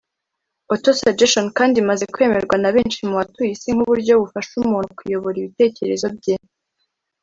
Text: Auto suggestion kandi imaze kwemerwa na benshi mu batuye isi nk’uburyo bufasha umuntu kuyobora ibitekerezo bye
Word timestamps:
Auto 0.71 0.91
suggestion 1.01 1.47
kandi 1.57 1.75
imaze 1.83 2.03
kwemerwa 2.13 2.55
na 2.59 2.69
benshi 2.75 2.99
mu 3.07 3.13
batuye 3.19 3.49
isi 3.55 3.69
nk’uburyo 3.75 4.13
bufasha 4.21 4.53
umuntu 4.63 4.89
kuyobora 4.97 5.35
ibitekerezo 5.39 6.07
bye 6.17 6.35